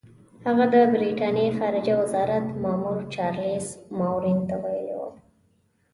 [0.45, 3.67] هغه د برټانیې خارجه وزارت مامور چارلس
[3.97, 5.09] ماروین ته ویلي وو.